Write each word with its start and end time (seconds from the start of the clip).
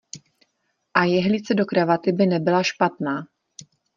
A 0.93 1.03
jehlice 1.03 1.53
do 1.53 1.65
kravaty 1.65 2.11
by 2.11 2.25
nebyla 2.25 2.63
špatná. 2.63 3.27